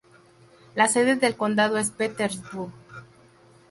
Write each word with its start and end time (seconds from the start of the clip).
La 0.73 0.87
sede 0.87 1.15
del 1.15 1.35
condado 1.35 1.77
es 1.77 1.91
Petersburg. 1.91 2.73